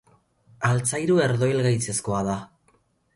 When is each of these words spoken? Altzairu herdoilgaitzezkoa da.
Altzairu 0.69 1.19
herdoilgaitzezkoa 1.25 2.23
da. 2.29 2.39